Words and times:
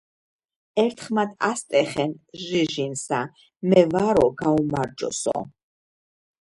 ერთხმად 0.83 1.35
ასტეხენ 1.47 2.15
ჟიჟინსა:"მე 2.45 3.81
ვარო 3.95 4.27
გაუმარჯოსო" 4.43 5.37